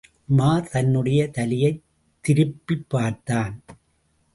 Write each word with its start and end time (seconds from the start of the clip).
உமார் 0.29 0.69
தன்னுடைய 0.69 1.27
தலையைத் 1.27 1.83
திருப்பிப் 2.21 2.89
பார்த்தான். 2.89 3.61